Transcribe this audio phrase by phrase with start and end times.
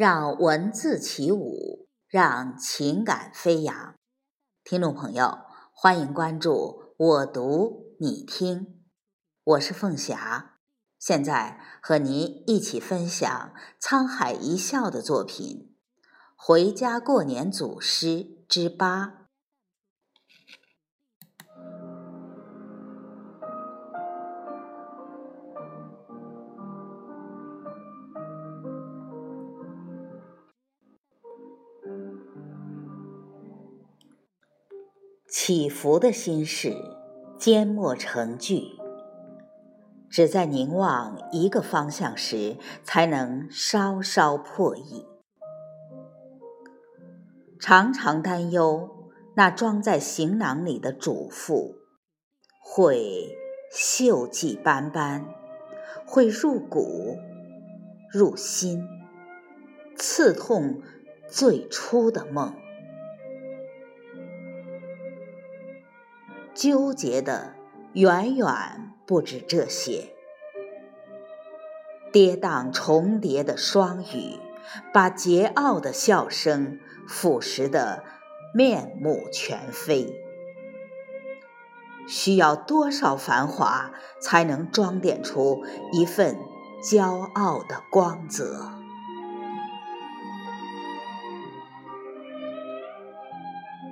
[0.00, 3.94] 让文字起舞，让情感飞扬。
[4.64, 5.40] 听众朋友，
[5.74, 8.80] 欢迎关注我读你听，
[9.44, 10.54] 我是凤霞，
[10.98, 15.76] 现在和您一起分享沧海一笑的作品
[16.34, 18.06] 《回家过年组诗》
[18.48, 19.19] 之八。
[35.30, 36.74] 起伏的心事，
[37.38, 38.64] 缄默成句，
[40.10, 45.06] 只在凝望一个方向时，才能稍稍破译。
[47.60, 48.90] 常常担忧
[49.36, 51.76] 那装在行囊里的嘱咐，
[52.60, 53.28] 会
[53.72, 55.32] 锈迹斑斑，
[56.04, 57.16] 会入骨
[58.10, 58.84] 入心，
[59.96, 60.82] 刺痛
[61.28, 62.52] 最初的梦。
[66.60, 67.54] 纠结的
[67.94, 70.14] 远远不止这些，
[72.12, 74.38] 跌宕重叠的双语，
[74.92, 78.04] 把桀骜的笑声腐蚀得
[78.54, 80.22] 面目全非。
[82.06, 86.36] 需要多少繁华，才能装点出一份
[86.84, 88.70] 骄傲的光泽？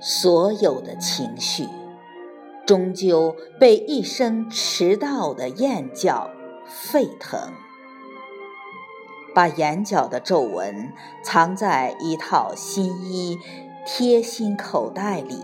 [0.00, 1.68] 所有的情绪。
[2.66, 6.30] 终究被一声迟到的雁叫
[6.66, 7.52] 沸腾，
[9.32, 13.38] 把眼角的皱纹藏在一套新衣
[13.86, 15.40] 贴心口袋里，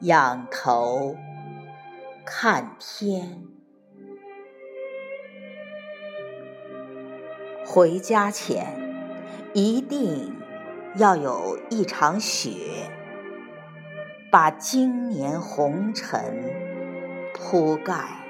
[0.00, 1.16] 仰头
[2.26, 3.42] 看天。
[7.64, 8.76] 回家前
[9.54, 10.36] 一定
[10.96, 12.90] 要有一场雪。
[14.34, 16.20] 把今年红尘
[17.32, 18.23] 铺盖。